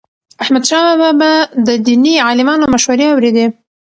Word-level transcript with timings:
احمدشاه 0.43 0.85
بابا 1.01 1.11
به 1.19 1.31
د 1.67 1.69
دیني 1.87 2.13
عالمانو 2.27 2.71
مشورې 2.73 3.05
اوريدي. 3.11 3.45